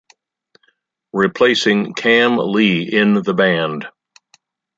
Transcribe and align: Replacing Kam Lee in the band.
Replacing 1.13 1.93
Kam 1.93 2.37
Lee 2.39 2.81
in 2.91 3.21
the 3.21 3.35
band. 3.35 3.87